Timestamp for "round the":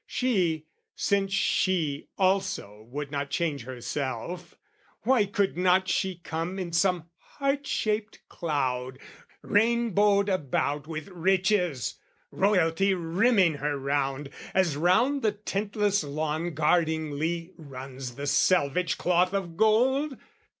14.75-15.33